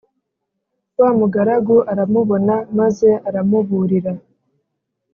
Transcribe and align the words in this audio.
wamugaragu 0.99 1.77
aramubona 1.91 2.55
maze 2.79 3.09
aramuburira 3.27 4.11